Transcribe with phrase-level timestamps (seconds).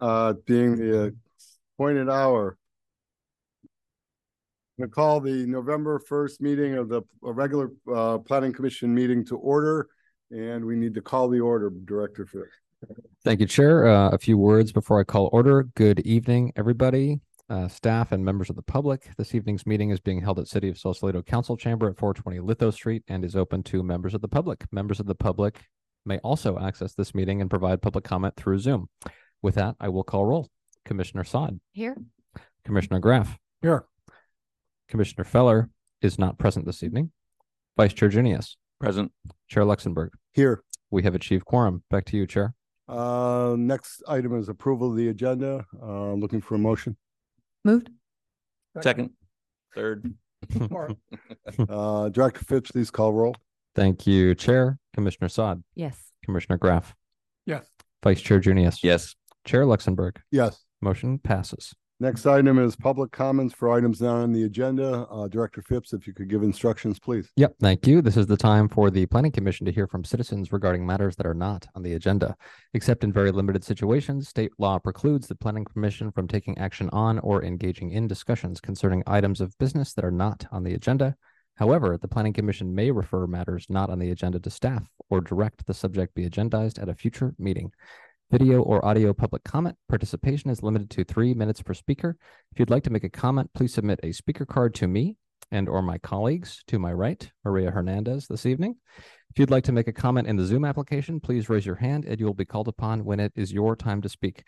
[0.00, 1.14] uh, being the
[1.76, 2.56] appointed hour.
[4.78, 9.24] I'm gonna call the November first meeting of the uh, regular uh planning commission meeting
[9.26, 9.88] to order.
[10.30, 12.48] And we need to call the order, Director Phipps.
[13.22, 13.86] Thank you, Chair.
[13.86, 15.64] Uh, a few words before I call order.
[15.74, 17.20] Good evening, everybody,
[17.50, 19.10] uh, staff and members of the public.
[19.18, 22.70] This evening's meeting is being held at City of Sausalito Council Chamber at 420 Litho
[22.70, 24.64] Street and is open to members of the public.
[24.72, 25.60] Members of the public
[26.06, 28.88] may also access this meeting and provide public comment through Zoom.
[29.42, 30.48] With that, I will call roll.
[30.84, 31.96] Commissioner Sod, Here.
[32.64, 33.84] Commissioner Graff, Here.
[34.88, 37.12] Commissioner Feller is not present this evening.
[37.76, 39.12] Vice Chair Junius, Present.
[39.48, 40.12] Chair Luxembourg.
[40.32, 41.82] Here, We have achieved quorum.
[41.90, 42.54] Back to you, Chair.
[42.88, 45.64] uh, next item is approval of the agenda.
[45.80, 46.96] Uh, looking for a motion.
[47.64, 47.90] Moved.
[48.80, 49.10] Second.
[49.74, 50.14] Third.
[51.68, 53.36] Uh, Director Phipps, please call roll.
[53.76, 54.78] Thank you, Chair.
[54.92, 55.96] Commissioner Sod, Yes.
[56.24, 56.94] Commissioner Graff,
[57.46, 57.64] Yes.
[58.02, 58.82] Vice Chair Junius.
[58.82, 59.14] Yes.
[59.44, 60.20] Chair Luxembourg.
[60.30, 60.64] Yes.
[60.80, 61.74] Motion passes.
[62.00, 65.06] Next item is public comments for items not on the agenda.
[65.08, 67.30] Uh, Director Phipps, if you could give instructions, please.
[67.36, 68.02] Yep, thank you.
[68.02, 71.26] This is the time for the Planning Commission to hear from citizens regarding matters that
[71.26, 72.34] are not on the agenda.
[72.74, 77.20] Except in very limited situations, state law precludes the Planning Commission from taking action on
[77.20, 81.14] or engaging in discussions concerning items of business that are not on the agenda.
[81.54, 85.66] However, the Planning Commission may refer matters not on the agenda to staff or direct
[85.66, 87.70] the subject be agendized at a future meeting.
[88.32, 92.16] Video or audio public comment participation is limited to three minutes per speaker.
[92.50, 95.18] If you'd like to make a comment, please submit a speaker card to me
[95.50, 98.76] and or my colleagues to my right, Maria Hernandez this evening.
[99.28, 102.06] If you'd like to make a comment in the Zoom application, please raise your hand
[102.06, 104.44] and you will be called upon when it is your time to speak.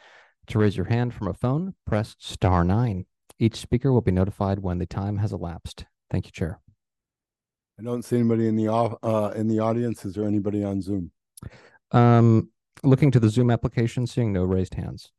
[0.46, 3.04] To raise your hand from a phone, press star nine.
[3.38, 5.84] Each speaker will be notified when the time has elapsed.
[6.10, 6.58] Thank you, Chair.
[7.78, 10.06] I don't see anybody in the off, uh, in the audience.
[10.06, 11.10] Is there anybody on Zoom?
[11.90, 12.48] Um,
[12.82, 15.10] looking to the Zoom application, seeing no raised hands.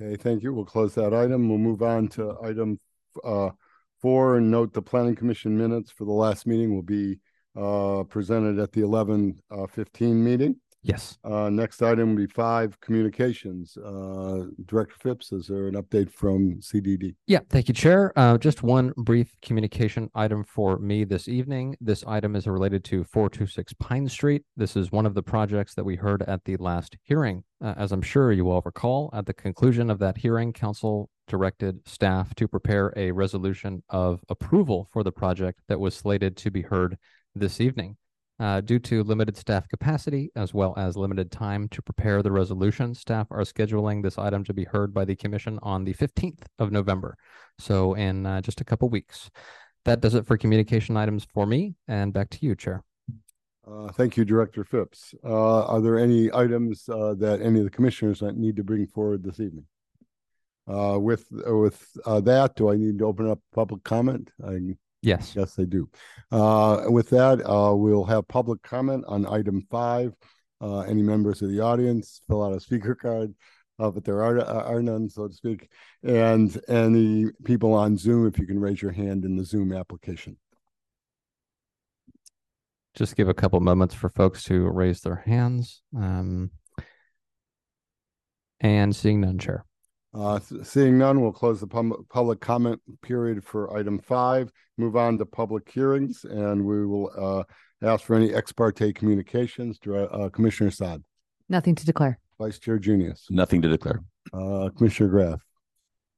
[0.00, 0.52] Okay, thank you.
[0.52, 1.48] We'll close that item.
[1.48, 2.78] We'll move on to item
[3.24, 3.50] uh
[4.00, 7.18] four and note the planning commission minutes for the last meeting will be
[7.56, 10.56] uh presented at the eleven uh fifteen meeting.
[10.82, 11.18] Yes.
[11.24, 13.76] Uh, next item will be five communications.
[13.76, 17.14] Uh, Director Phipps, is there an update from CDD?
[17.26, 18.12] Yeah, thank you, Chair.
[18.16, 21.76] Uh, just one brief communication item for me this evening.
[21.80, 24.44] This item is related to 426 Pine Street.
[24.56, 27.42] This is one of the projects that we heard at the last hearing.
[27.60, 31.86] Uh, as I'm sure you all recall, at the conclusion of that hearing, Council directed
[31.86, 36.62] staff to prepare a resolution of approval for the project that was slated to be
[36.62, 36.96] heard
[37.34, 37.96] this evening.
[38.40, 42.94] Uh, due to limited staff capacity as well as limited time to prepare the resolution,
[42.94, 46.70] staff are scheduling this item to be heard by the commission on the 15th of
[46.70, 47.16] November.
[47.58, 49.28] So in uh, just a couple weeks.
[49.84, 52.84] That does it for communication items for me and back to you, Chair.
[53.66, 55.14] Uh, thank you, Director Phipps.
[55.24, 59.22] Uh, are there any items uh, that any of the commissioners need to bring forward
[59.22, 59.64] this evening?
[60.66, 64.30] Uh, with with that, do I need to open up public comment?
[64.46, 64.58] I
[65.02, 65.34] Yes.
[65.36, 65.88] Yes, they do.
[66.32, 70.14] Uh, with that, uh, we'll have public comment on item five.
[70.60, 73.32] Uh, any members of the audience fill out a speaker card,
[73.78, 75.68] uh, but there are are none, so to speak.
[76.02, 80.36] And any people on Zoom, if you can raise your hand in the Zoom application.
[82.94, 85.82] Just give a couple moments for folks to raise their hands.
[85.96, 86.50] Um,
[88.60, 89.64] and seeing none, Chair.
[90.18, 94.50] Uh, seeing none, we'll close the pub- public comment period for item five.
[94.76, 97.42] Move on to public hearings, and we will uh,
[97.86, 99.78] ask for any ex parte communications.
[99.78, 101.04] Dir- Uh, Commissioner Sod,
[101.48, 102.18] Nothing to declare.
[102.38, 104.02] Vice Chair Junius, Nothing to declare.
[104.32, 105.40] uh, Commissioner Graff.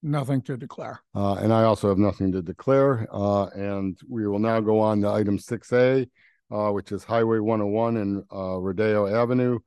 [0.03, 1.01] Nothing to declare.
[1.15, 3.07] Uh, and I also have nothing to declare.
[3.13, 6.07] Uh, and we will now go on to item six A,
[6.51, 9.59] uh, which is Highway one oh one and, uh, Rodeo Avenue.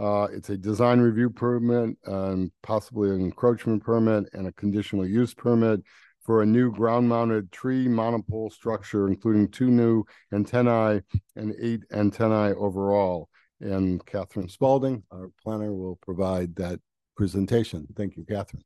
[0.00, 5.34] Uh, it's a design review permit and possibly an encroachment permit and a conditional use
[5.34, 5.82] permit
[6.22, 10.02] for a new ground mounted tree monopole structure, including two new
[10.32, 11.02] antennae
[11.36, 13.28] and eight antennae overall.
[13.60, 16.80] And Catherine Spalding, our planner, will provide that
[17.14, 17.86] presentation.
[17.94, 18.64] Thank you, Catherine.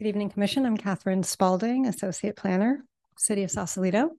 [0.00, 0.66] Good evening, Commission.
[0.66, 2.84] I'm Catherine Spalding, Associate Planner,
[3.16, 4.10] City of Sausalito.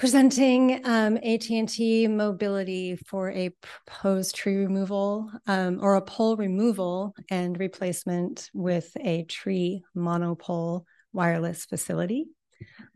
[0.00, 3.50] Presenting um, AT&T Mobility for a
[3.86, 11.66] proposed tree removal um, or a pole removal and replacement with a tree monopole wireless
[11.66, 12.28] facility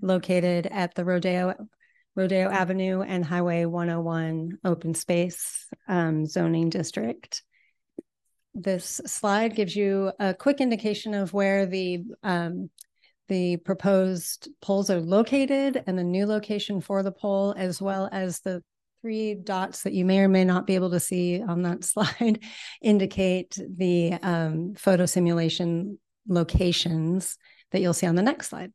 [0.01, 1.69] located at the Rodeo
[2.17, 7.43] Rodeo Avenue and Highway 101 Open Space um, Zoning District.
[8.55, 12.71] This slide gives you a quick indication of where the um,
[13.29, 18.41] the proposed poles are located and the new location for the pole, as well as
[18.41, 18.63] the
[19.03, 22.41] three dots that you may or may not be able to see on that slide
[22.83, 27.37] indicate the um, photo simulation locations
[27.71, 28.73] that you'll see on the next slide.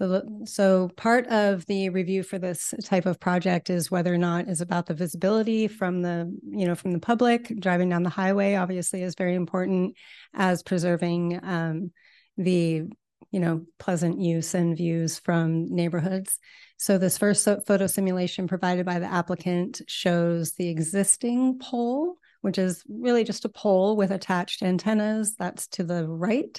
[0.00, 4.48] So, so part of the review for this type of project is whether or not
[4.48, 7.52] is about the visibility from the, you know, from the public.
[7.60, 9.94] Driving down the highway obviously is very important
[10.32, 11.92] as preserving um,
[12.38, 12.84] the,
[13.30, 16.38] you know, pleasant use and views from neighborhoods.
[16.78, 22.82] So this first photo simulation provided by the applicant shows the existing pole, which is
[22.88, 25.34] really just a pole with attached antennas.
[25.38, 26.58] That's to the right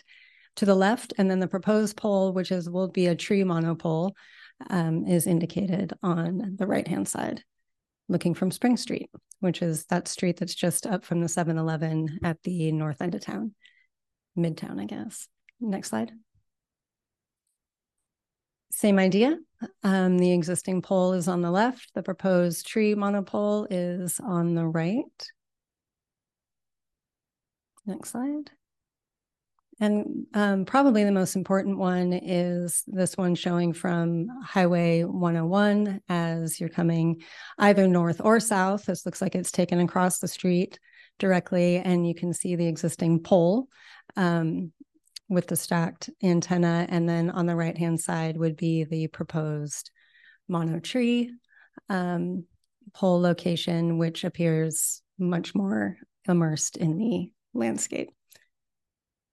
[0.58, 4.16] to the left, and then the proposed pole, which is will be a tree monopole,
[4.70, 7.44] um, is indicated on the right-hand side,
[8.08, 9.10] looking from Spring Street,
[9.40, 13.22] which is that street that's just up from the 7-Eleven at the north end of
[13.22, 13.54] town,
[14.38, 15.28] midtown, I guess.
[15.60, 16.12] Next slide.
[18.72, 19.38] Same idea.
[19.84, 21.94] Um, the existing pole is on the left.
[21.94, 25.04] The proposed tree monopole is on the right.
[27.86, 28.52] Next slide.
[29.82, 36.60] And um, probably the most important one is this one showing from Highway 101 as
[36.60, 37.24] you're coming
[37.58, 38.86] either north or south.
[38.86, 40.78] This looks like it's taken across the street
[41.18, 43.70] directly, and you can see the existing pole
[44.16, 44.72] um,
[45.30, 46.86] with the stacked antenna.
[46.88, 49.90] And then on the right hand side would be the proposed
[50.48, 51.34] mono tree
[51.90, 52.46] um,
[52.94, 58.12] pole location, which appears much more immersed in the landscape.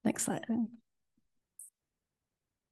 [0.03, 0.45] Next slide.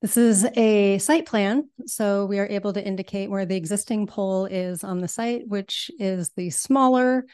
[0.01, 4.45] This is a site plan, so we are able to indicate where the existing pole
[4.45, 7.25] is on the site, which is the smaller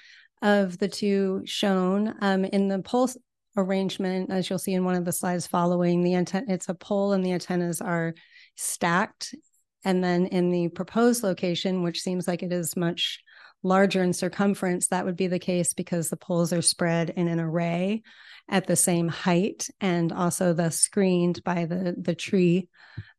[0.41, 2.15] of the two shown.
[2.21, 3.09] Um, in the pole
[3.57, 7.11] arrangement, as you'll see in one of the slides following, the antenna, it's a pole
[7.11, 8.13] and the antennas are
[8.55, 9.35] stacked.
[9.83, 13.21] And then in the proposed location, which seems like it is much
[13.63, 17.39] larger in circumference, that would be the case because the poles are spread in an
[17.39, 18.03] array
[18.49, 22.67] at the same height and also thus screened by the the tree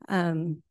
[0.08, 0.62] um,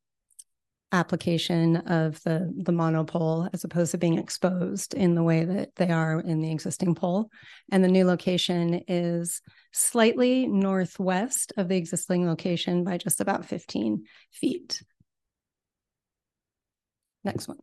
[0.91, 5.89] application of the the monopole as opposed to being exposed in the way that they
[5.89, 7.29] are in the existing pole.
[7.71, 9.41] And the new location is
[9.71, 14.83] slightly northwest of the existing location by just about 15 feet.
[17.23, 17.57] Next one.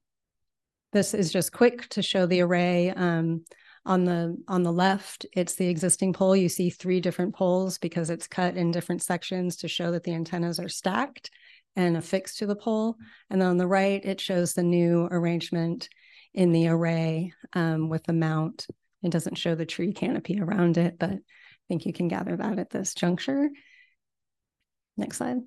[0.92, 2.90] This is just quick to show the array.
[2.90, 3.44] Um,
[3.86, 6.36] on the on the left, it's the existing pole.
[6.36, 10.12] You see three different poles because it's cut in different sections to show that the
[10.12, 11.30] antennas are stacked
[11.76, 12.96] and affixed to the pole.
[13.30, 15.88] And then on the right, it shows the new arrangement
[16.34, 18.66] in the array um, with the mount.
[19.02, 21.18] It doesn't show the tree canopy around it, but I
[21.68, 23.48] think you can gather that at this juncture.
[24.96, 25.38] Next slide.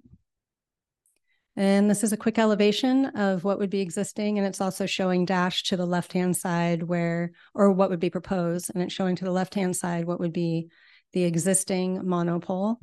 [1.55, 5.25] And this is a quick elevation of what would be existing, and it's also showing
[5.25, 9.23] dash to the left-hand side where, or what would be proposed, and it's showing to
[9.23, 10.69] the left-hand side what would be
[11.13, 12.79] the existing monopole.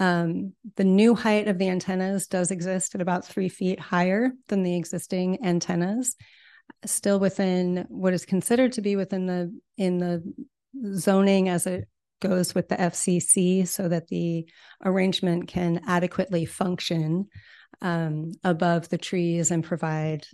[0.00, 4.64] Um, the new height of the antennas does exist at about three feet higher than
[4.64, 6.16] the existing antennas,
[6.84, 10.22] still within what is considered to be within the, in the
[10.94, 11.88] zoning as it
[12.20, 14.48] goes with the FCC so that the
[14.84, 17.28] arrangement can adequately function
[17.80, 20.26] um, above the trees and provide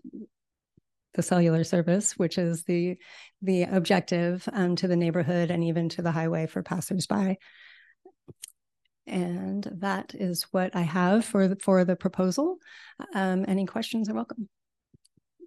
[1.15, 2.97] the cellular service, which is the
[3.43, 7.39] the objective um, to the neighborhood and even to the highway for passersby.
[9.07, 12.57] And that is what I have for the, for the proposal.
[13.15, 14.49] Um, any questions are welcome.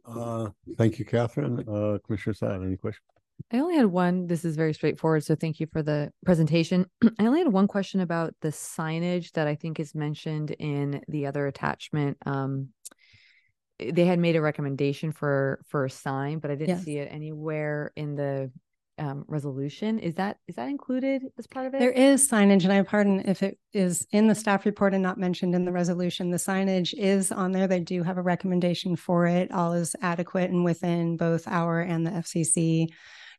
[0.05, 1.65] Uh, thank you, Catherine.
[1.67, 3.16] Uh, Commissioner Sad, any questions?
[3.51, 4.27] I only had one.
[4.27, 5.23] This is very straightforward.
[5.23, 6.85] So thank you for the presentation.
[7.19, 11.27] I only had one question about the signage that I think is mentioned in the
[11.27, 12.17] other attachment.
[12.25, 12.69] Um,
[13.79, 16.83] eh, they had made a recommendation for for a sign, but I didn't Yes.
[16.83, 18.51] see it anywhere in the
[18.99, 19.99] um, resolution.
[19.99, 21.79] Is that is that included as part of it?
[21.79, 25.17] There is signage, and I pardon if it is in the staff report and not
[25.19, 26.31] mentioned in the resolution.
[26.31, 27.67] The signage is on there.
[27.67, 29.51] They do have a recommendation for it.
[29.51, 32.87] All is adequate and within both our and the FCC,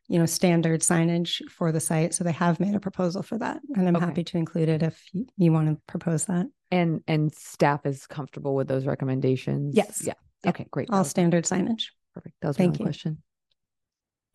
[0.09, 2.13] you know, standard signage for the site.
[2.13, 4.05] So they have made a proposal for that, and I'm Okay.
[4.05, 6.47] happy to include it if you, you want to propose that.
[6.71, 9.75] and and staff is comfortable with those recommendations.
[9.75, 10.03] Yes.
[10.05, 10.13] Yeah.
[10.43, 10.49] Yeah.
[10.51, 10.67] Okay.
[10.69, 10.89] Great.
[10.91, 11.85] All was my- standard signage.
[12.13, 12.35] Perfect.
[12.41, 12.85] That was my Thank only you.
[12.85, 13.23] question.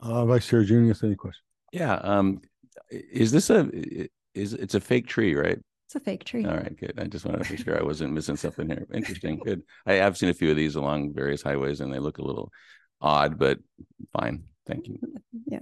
[0.00, 1.44] Uh, Vice Chair Junius, any questions?
[1.72, 2.40] Yeah, um,
[2.90, 3.70] is this a
[4.34, 5.58] is, it's a fake tree, right?
[5.86, 6.44] It's a fake tree.
[6.44, 6.98] All right, good.
[6.98, 8.86] I just wanted to be sure I wasn't missing something here.
[8.92, 9.62] Interesting, good.
[9.86, 12.50] I have seen a few of these along various highways and they look a little
[13.00, 13.58] odd, but
[14.12, 14.44] fine.
[14.66, 14.98] Thank you.
[15.46, 15.60] Yeah.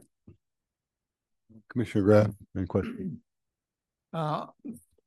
[1.71, 3.19] Commissioner Graff, any questions?
[4.13, 4.47] Uh,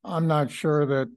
[0.04, 1.08] I'm not sure that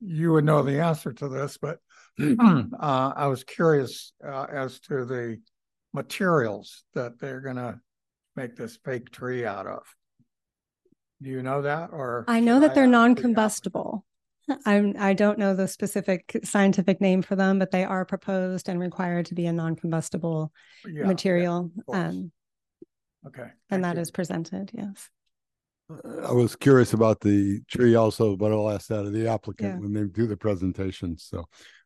[0.00, 1.78] you would know the answer to this, but
[2.20, 5.40] uh, I was curious uh, as to the
[5.92, 7.80] materials that they're gonna
[8.36, 9.82] make this fake tree out of.
[11.20, 12.24] Do you know that or?
[12.28, 14.04] I know should that they're non-combustible.
[14.66, 18.80] I'm, I don't know the specific scientific name for them, but they are proposed and
[18.80, 20.52] required to be a non-combustible?
[20.86, 21.70] Yeah, yeah, material.
[21.78, 21.98] of course.
[21.98, 22.32] Um,
[23.26, 23.42] Okay.
[23.42, 24.02] and thank that you.
[24.02, 25.10] is presented, yes.
[25.90, 29.34] I was curious about the tree also, but I'll ask that of the Yeah.
[29.34, 31.16] applicant when they do the presentation.
[31.18, 31.44] So,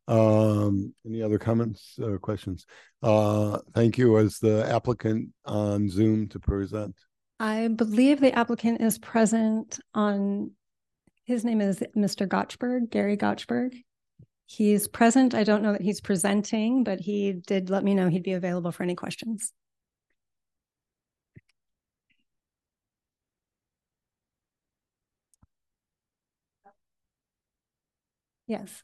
[0.08, 2.66] um, any other comments, or questions?
[3.02, 4.18] Uh, thank you.
[4.18, 6.94] As the applicant on Zoom to present.
[7.40, 10.50] I believe the applicant is present on,
[11.24, 12.26] his name is Mr.
[12.26, 13.74] Gotchberg, Gary Gotchberg.
[14.46, 15.34] He's present.
[15.34, 18.72] I don't know that he's presenting, but he did let me know he'd be available
[18.72, 19.52] for any questions.
[28.46, 28.82] Yes,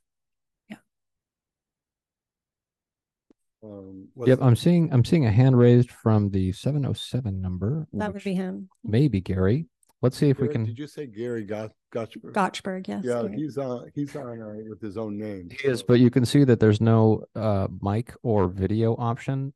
[3.62, 7.87] Um, Yep, I'm seeing, I'm seeing a hand raised from the seven oh seven number.
[7.92, 8.68] that would be him.
[8.85, 9.66] Maybe Gary.
[10.00, 10.64] Let's see if we Gary- can.
[10.67, 12.33] Did you say Gary Got, Gotchberg?
[12.33, 13.02] Gotchberg, yes.
[13.05, 13.37] Yeah, Gary.
[13.37, 15.49] he's on, he's on uh, with his own name.
[15.50, 19.52] He is, but you can see that there's no uh mic or video option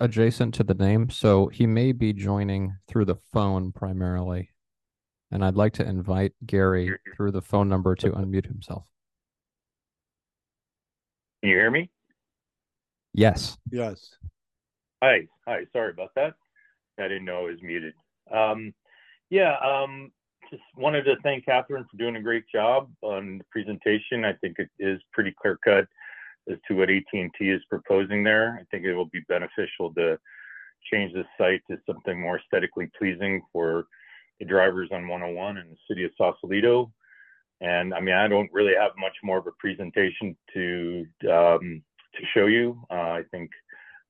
[0.00, 4.50] adjacent to the name, so he may be joining through the phone primarily.
[5.30, 8.84] And I'd like to invite Gary through the phone number to unmute himself.
[11.42, 11.90] Can you hear me?
[13.12, 13.56] Yes.
[13.70, 14.16] Yes.
[15.02, 15.60] Hi, hi.
[15.72, 16.34] Sorry about that.
[16.98, 17.94] I didn't know I was muted.
[18.32, 18.72] Um,
[19.34, 20.12] yeah, um,
[20.48, 24.24] just wanted to thank Catherine for doing a great job on the presentation.
[24.24, 25.88] I think it is pretty clear cut
[26.48, 28.56] as to what AT&T is proposing there.
[28.60, 30.16] I think it will be beneficial to
[30.92, 33.86] change the site to something more aesthetically pleasing for
[34.38, 36.92] the drivers on 101 in the city of Sausalito.
[37.60, 41.82] And I mean, I don't really have much more of a presentation to um,
[42.14, 42.80] to show you.
[42.88, 43.50] Uh, I think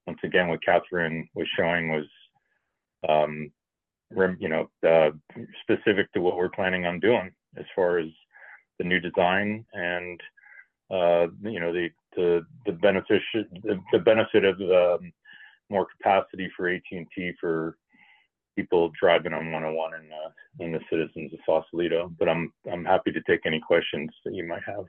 [0.06, 2.04] once again, what Catherine was showing was,
[3.08, 3.50] um,
[4.38, 5.10] you know, uh,
[5.62, 8.08] specific to what we're planning on doing as far as
[8.78, 10.20] the new design and,
[10.90, 15.12] uh, you know, the the the benefit the, the benefit of um,
[15.70, 17.76] more capacity for AT&T for
[18.56, 20.30] people driving on 101 and uh,
[20.60, 22.12] and the citizens of Sausalito.
[22.18, 24.84] But I'm I'm happy to take any questions that you might have.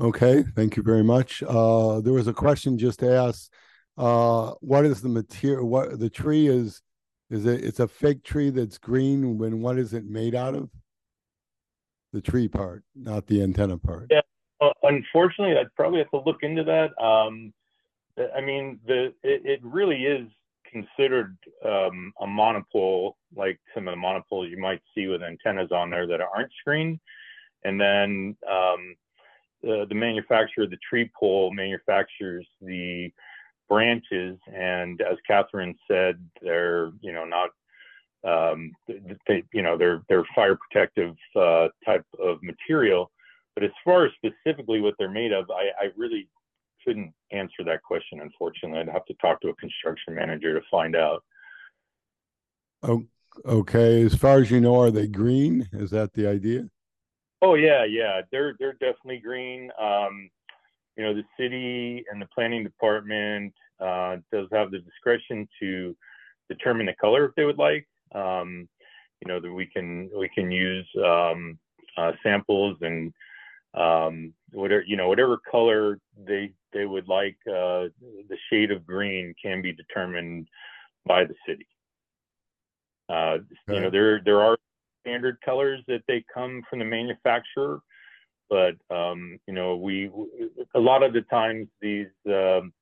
[0.00, 1.42] Okay, thank you very much.
[1.42, 3.52] Uh, there was a question just asked.
[3.96, 5.68] Uh, what is the material?
[5.68, 6.82] What the tree is?
[7.30, 7.64] Is it?
[7.64, 9.38] It's a fake tree that's green.
[9.38, 10.70] When what is it made out of?
[12.12, 14.06] The tree part, not the antenna part.
[14.10, 14.22] Yeah.
[14.60, 16.90] Uh, unfortunately, I'd probably have to look into that.
[17.02, 17.52] Um,
[18.34, 20.26] I mean, the it, it really is
[20.70, 25.90] considered um, a monopole, like some of the monopoles you might see with antennas on
[25.90, 26.98] there that aren't screened.
[27.64, 28.96] And then um,
[29.62, 33.12] the, the manufacturer the tree pole manufactures the
[33.68, 37.50] branches, and as Catherine said, they're you know not
[38.24, 38.72] um,
[39.26, 43.10] they, you know they're they're fire protective uh, type of material.
[43.54, 46.28] But as far as specifically what they're made of, I, I really
[46.86, 48.20] couldn't answer that question.
[48.20, 51.24] Unfortunately, I'd have to talk to a construction manager to find out.
[52.84, 53.04] Oh,
[53.44, 54.02] okay.
[54.02, 55.68] As far as you know, are they green?
[55.72, 56.68] Is that the idea?
[57.42, 59.70] Oh yeah, yeah, they're they're definitely green.
[59.80, 60.30] Um,
[60.98, 65.96] you know, the city and the planning department uh, does have the discretion to
[66.48, 67.86] determine the color if they would like.
[68.14, 68.68] Um,
[69.22, 71.58] you know, that we can we can use um,
[71.96, 73.12] uh, samples and
[73.74, 77.36] um, whatever you know whatever color they they would like.
[77.46, 77.88] Uh,
[78.28, 80.48] the shade of green can be determined
[81.06, 81.66] by the city.
[83.08, 83.38] Uh,
[83.68, 84.58] You know, there there are
[85.02, 87.80] standard colors that they come from the manufacturer,
[88.48, 90.10] but um, you know, we
[90.74, 92.72] a lot of the times these um,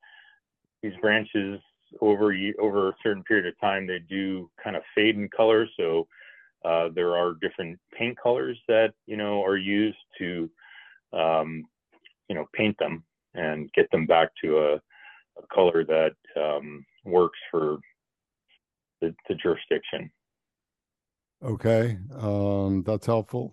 [0.82, 1.60] these branches
[2.00, 5.66] over over a certain period of time they do kind of fade in color.
[5.76, 6.06] So
[6.64, 10.50] uh, there are different paint colors that you know are used to
[11.12, 11.64] um,
[12.28, 13.04] you know paint them
[13.34, 17.78] and get them back to a, a color that um, works for
[19.00, 20.10] the, the jurisdiction.
[21.44, 23.52] Okay, um, that's helpful.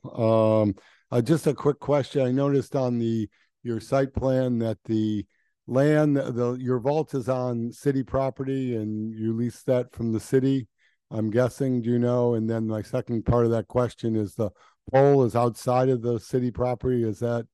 [1.13, 2.25] Uh, just a quick question.
[2.25, 3.29] I noticed on the,
[3.62, 5.24] your site plan that the
[5.67, 10.67] land, the, your vault is on city property and you lease that from the city.
[11.12, 12.34] I'm guessing, do you know?
[12.34, 14.50] And then my second part of that question is the
[14.91, 17.03] pole is outside of the city property.
[17.03, 17.46] Is that,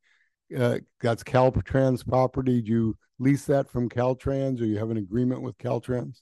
[0.58, 2.62] uh, that's Caltrans property?
[2.62, 6.22] Do you lease that from Caltrans or you have an agreement with Caltrans?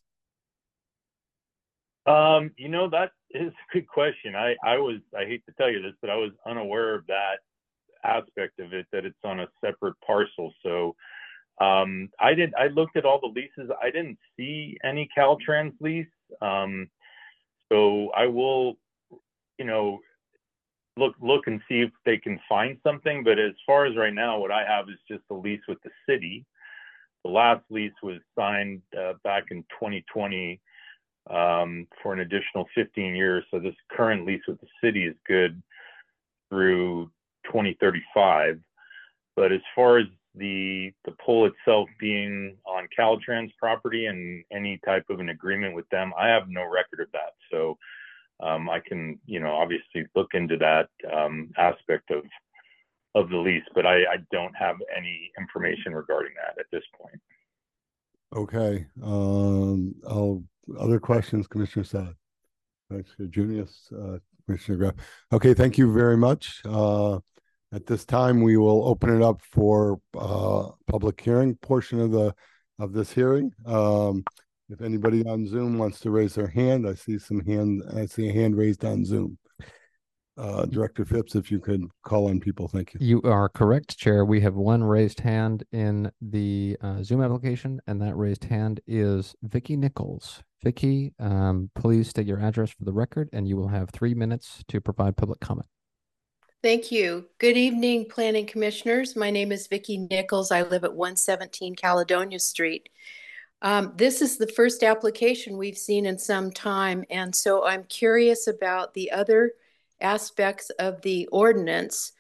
[2.08, 4.36] Um, you know, that is a good question.
[4.36, 7.40] I, I was, I hate to tell you this, but I was unaware of that
[8.04, 10.54] aspect of it that it's on a separate parcel.
[10.64, 10.96] So
[11.60, 12.54] um, I did.
[12.56, 13.72] I looked at all the leases.
[13.82, 16.06] I didn't see any Caltrans lease.
[16.42, 16.90] Um,
[17.72, 18.78] so I will,
[19.58, 20.00] you know,
[20.98, 23.24] look look and see if they can find something.
[23.24, 25.90] But as far as right now, what I have is just a lease with the
[26.08, 26.46] city.
[27.24, 30.62] The last lease was signed uh, back in 2020
[31.30, 33.44] um, for an additional 15 years.
[33.52, 35.62] So this current lease with the city is good
[36.50, 37.12] through
[37.46, 38.60] 2035.
[39.36, 45.06] But as far as the the pole itself being on Caltrans property and any type
[45.10, 47.34] of an agreement with them, I have no record of that.
[47.52, 47.78] So
[48.40, 52.24] um, I can, you know, obviously look into that um, aspect of
[53.16, 57.20] of the lease, but I, I don't have any information regarding that at this point.
[58.36, 60.44] Okay, um, I'll,
[60.80, 62.16] other questions, Commissioner Saad?
[62.90, 64.94] Commissioner Junius, uh, Commissioner Graf.
[65.32, 66.62] Okay, thank you very much.
[66.66, 67.20] Uh,
[67.74, 72.34] at this time, we will open it up for, uh, public hearing portion of the,
[72.80, 73.52] of this hearing.
[73.66, 74.24] Um,
[74.70, 78.30] if anybody on Zoom wants to raise their hand, I see some hand, I see
[78.30, 79.38] a hand raised on Zoom.
[80.38, 83.00] Uh, Director Phipps, if you could call on people, thank you.
[83.02, 84.24] You are correct, Chair.
[84.24, 89.36] We have one raised hand in the uh, Zoom application, and that raised hand is
[89.42, 90.44] Vicki Nichols.
[90.64, 94.64] Vicki, um, please state your address for the record, and you will have three minutes
[94.68, 95.68] to provide public comment.
[96.62, 97.26] Thank you.
[97.40, 99.16] Good evening, Planning Commissioners.
[99.16, 100.52] My name is Vicki Nichols.
[100.52, 102.90] I live at 117 Caledonia Street.
[103.64, 108.48] Um, this is the first application we've seen in some time, and so I'm curious
[108.48, 109.54] about the other
[110.02, 112.12] aspects of the ordinance.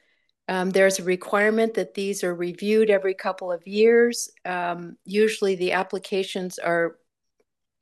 [0.47, 4.29] Um, there's a requirement that these are reviewed every couple of years.
[4.45, 6.97] Um, usually the applications are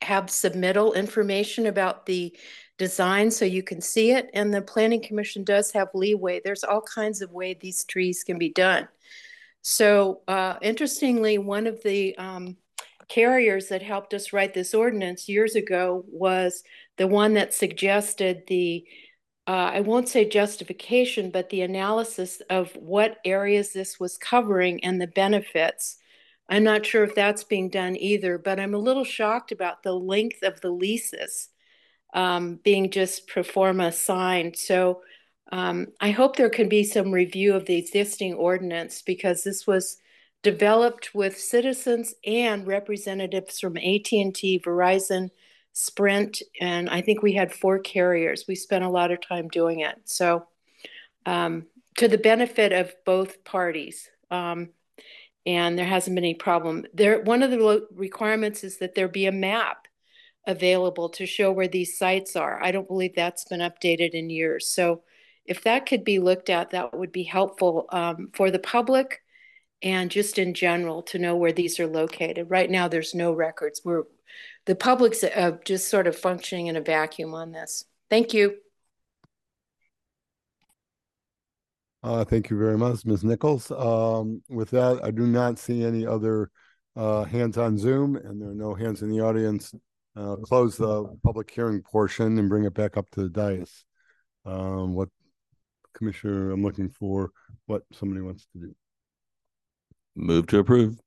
[0.02, 2.36] have submittal information about the
[2.78, 6.82] design so you can see it and the planning commission does have leeway there's all
[6.82, 8.86] kinds of way these trees can be done
[9.62, 12.56] so uh, interestingly one of the um,
[13.08, 16.62] carriers that helped us write this ordinance years ago was
[16.98, 18.84] the one that suggested the
[19.46, 25.00] uh, I won't say justification, but the analysis of what areas this was covering and
[25.00, 25.98] the benefits.
[26.48, 29.92] I'm not sure if that's being done either, but I'm a little shocked about the
[29.92, 31.48] length of the leases
[32.14, 34.56] um, being just pro forma signed.
[34.56, 35.02] So
[35.52, 39.98] um, I hope there can be some review of the existing ordinance because this was
[40.42, 45.30] developed with citizens and representatives from AT&T, Verizon,
[45.78, 48.46] Sprint, and I think we had four carriers.
[48.48, 49.94] We spent a lot of time doing it.
[50.06, 50.46] So,
[51.26, 51.66] um,
[51.98, 54.08] to the benefit of both parties.
[54.30, 54.70] Um,
[55.44, 56.86] and there hasn't been any problem.
[56.94, 59.86] There, one of the requirements is that there be a map
[60.46, 62.58] available to show where these sites are.
[62.62, 64.70] I don't believe that's been updated in years.
[64.70, 65.02] So,
[65.44, 69.20] if that could be looked at, that would be helpful um, for the public
[69.82, 72.48] and just in general to know where these are located.
[72.48, 73.82] Right now, there's no records.
[73.84, 74.04] We're
[74.66, 77.84] the public's uh, just sort of functioning in a vacuum on this.
[78.10, 78.56] Thank you.
[82.02, 83.24] Uh, thank you very much, Ms.
[83.24, 83.70] Nichols.
[83.70, 86.50] Um, with that, I do not see any other
[86.94, 89.74] uh, hands on Zoom, and there are no hands in the audience.
[90.14, 93.84] Uh, close the public hearing portion and bring it back up to the dais.
[94.44, 95.08] Um, what
[95.94, 97.32] Commissioner, I'm looking for
[97.66, 98.74] what somebody wants to do.
[100.14, 100.98] Move to approve.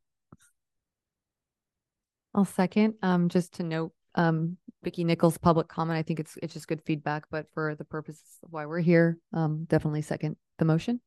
[2.39, 2.93] I'll second.
[3.03, 5.99] Um, just to note, um, Nichols' public comment.
[5.99, 9.17] I think it's it's just good feedback, but for the purposes of why we're here,
[9.33, 11.01] um, definitely second the motion.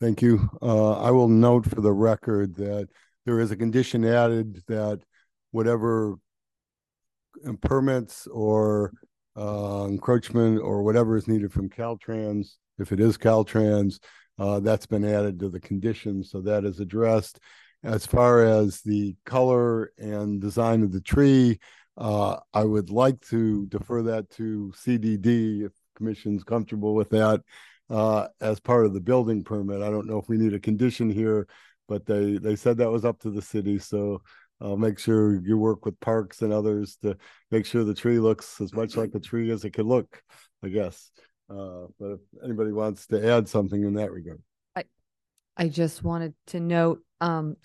[0.00, 0.50] Thank you.
[0.60, 2.88] Uh, I will note for the record that
[3.24, 5.02] there is a condition added that
[5.52, 6.16] whatever
[7.60, 8.94] permits or
[9.38, 14.00] uh, encroachment or whatever is needed from Caltrans, if it is Caltrans,
[14.40, 17.38] uh, that's been added to the condition, so that is addressed.
[17.84, 21.58] As far as the color and design of the tree,
[21.96, 27.42] uh, I would like to defer that to CDD if commission's comfortable with that
[27.90, 29.82] uh, as part of the building permit.
[29.82, 31.46] I don't know if we need a condition here,
[31.88, 33.78] but they they said that was up to the city.
[33.78, 34.22] So
[34.60, 37.16] I'll make sure you work with parks and others to
[37.50, 40.22] make sure the tree looks as much like a tree as it could look.
[40.62, 41.10] I guess.
[41.50, 44.40] Uh, but if anybody wants to add something in that regard.
[44.74, 44.84] I
[45.56, 47.56] I just wanted to note um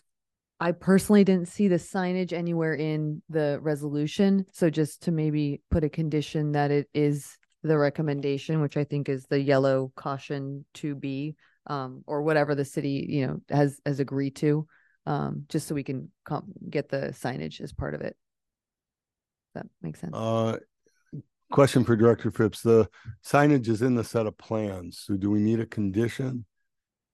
[0.60, 4.46] I personally didn't see the signage anywhere in the resolution.
[4.54, 9.08] So just to maybe put a condition that it is the recommendation, which I think
[9.08, 11.36] is the yellow caution to be,
[11.68, 14.66] um, or whatever the city, you know, has, has agreed to,
[15.06, 16.12] um, just so we can
[16.70, 18.16] get the signage as part of it.
[19.54, 20.16] That makes sense.
[20.16, 20.58] Uh,
[21.52, 22.62] question for Director Phipps.
[22.62, 22.90] The
[23.24, 25.04] signage is in the set of plans.
[25.06, 26.46] So do we need a condition?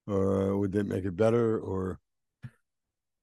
[0.07, 1.99] Or would that make it better or?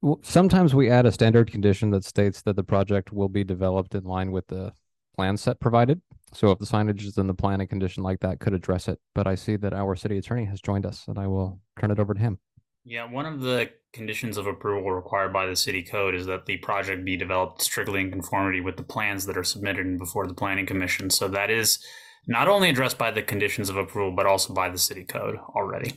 [0.03, 3.95] W- Sometimes we add a standard condition that states that the project will be developed
[3.95, 4.73] in line with the
[5.17, 6.01] plan set provided.
[6.33, 8.99] So if the signage is in the plan, a condition like that could address it.
[9.15, 11.99] But I see that our city attorney has joined us and I will turn it
[11.99, 12.39] over to him.
[12.85, 16.57] Yeah, one of the conditions of approval required by the city code is that the
[16.59, 20.65] project be developed strictly in conformity with the plans that are submitted before the planning
[20.65, 21.11] commission.
[21.11, 21.85] So that is
[22.27, 25.95] not only addressed by the conditions of approval, but also by the city code already.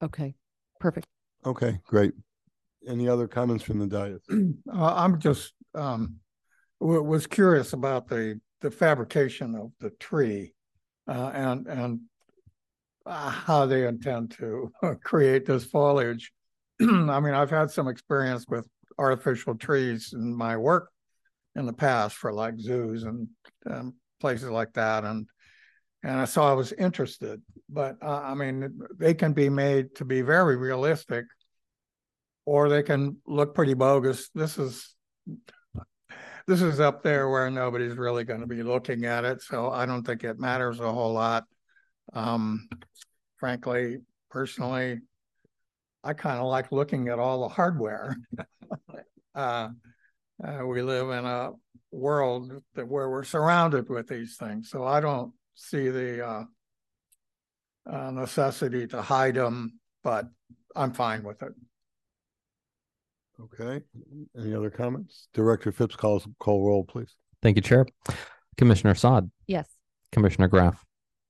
[0.00, 0.34] Okay,
[0.78, 1.06] perfect.
[1.44, 2.12] Okay, great.
[2.88, 4.20] Any other comments from the dais?
[4.72, 6.16] Uh, I'm just, um,
[6.80, 10.54] wa- was curious about the, the fabrication of the tree.
[11.08, 12.00] Uh, and, and
[13.06, 14.70] uh, how they intend to
[15.04, 16.32] create this foliage.
[16.80, 18.66] I mean, I've had some experience with
[18.98, 20.90] artificial trees in my work
[21.56, 23.28] in the past for like zoos and,
[23.68, 25.04] um, places like that.
[25.04, 25.26] And,
[26.04, 30.22] and so I was interested, but, uh, I mean, they can be made to be
[30.22, 31.26] very realistic
[32.44, 34.30] or they can look pretty bogus.
[34.34, 34.94] This is
[36.46, 39.86] this is up there where nobody's really going to be looking at it, so I
[39.86, 41.44] don't think it matters a whole lot.
[42.12, 42.68] Um,
[43.38, 43.98] frankly,
[44.30, 45.00] personally,
[46.02, 48.16] I kind of like looking at all the hardware.
[49.34, 49.68] uh,
[50.44, 51.52] uh, we live in a
[51.92, 56.44] world that where we're surrounded with these things, so I don't see the uh,
[57.88, 60.26] uh, necessity to hide them, but
[60.74, 61.52] I'm fine with it.
[63.44, 63.82] Okay,
[64.38, 65.28] any other comments?
[65.34, 67.14] Director Phipps calls, call roll, please.
[67.42, 67.86] Thank you, Chair.
[68.56, 69.68] Commissioner Sod, Yes.
[70.12, 70.84] Commissioner Graff,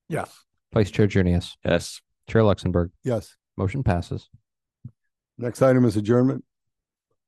[0.08, 0.44] Yes.
[0.74, 2.00] Vice Chair Junius, Yes.
[2.28, 4.28] Chair Luxembourg, Yes, motion passes.
[5.38, 6.44] next item is adjournment.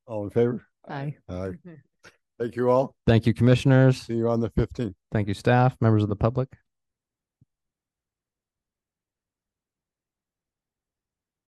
[0.07, 0.65] All in favor?
[0.87, 1.15] Aye.
[1.27, 1.51] Aye.
[2.39, 2.93] Thank you all.
[3.07, 4.01] Thank you, commissioners.
[4.03, 4.95] See you on the fifteenth.
[5.11, 6.49] Thank you, staff, members of the public.